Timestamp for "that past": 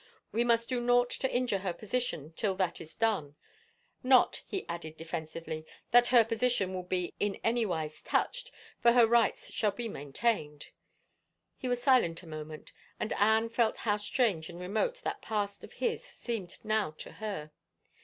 15.03-15.63